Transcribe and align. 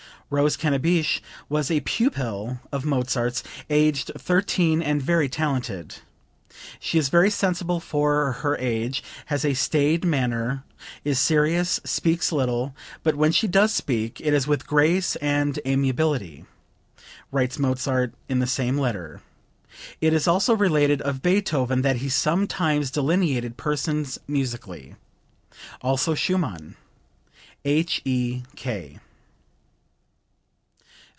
Rose 0.33 0.55
Cannabich 0.55 1.19
was 1.49 1.69
a 1.69 1.81
pupil 1.81 2.61
of 2.71 2.85
Mozart's, 2.85 3.43
aged 3.69 4.11
thirteen 4.17 4.81
and 4.81 5.01
very 5.01 5.27
talented. 5.27 5.97
"She 6.79 6.97
is 6.97 7.09
very 7.09 7.29
sensible 7.29 7.81
for 7.81 8.31
her 8.31 8.55
age, 8.55 9.03
has 9.25 9.43
a 9.43 9.53
staid 9.53 10.05
manner, 10.05 10.63
is 11.03 11.19
serious, 11.19 11.81
speaks 11.83 12.31
little, 12.31 12.73
but 13.03 13.15
when 13.15 13.33
she 13.33 13.45
does 13.45 13.73
speak 13.73 14.21
it 14.21 14.33
is 14.33 14.47
with 14.47 14.65
grace 14.65 15.17
and 15.17 15.59
amiability," 15.67 16.45
writes 17.33 17.59
Mozart 17.59 18.13
in 18.29 18.39
the 18.39 18.47
same 18.47 18.77
letter. 18.77 19.21
It 19.99 20.13
is 20.13 20.29
also 20.29 20.55
related 20.55 21.01
of 21.01 21.21
Beethoven 21.21 21.81
that 21.81 21.97
he 21.97 22.07
sometimes 22.07 22.89
delineated 22.89 23.57
persons 23.57 24.17
musically. 24.29 24.95
[Also 25.81 26.15
Schumann. 26.15 26.77
H.E.K.]) 27.65 28.43
15. 28.93 29.01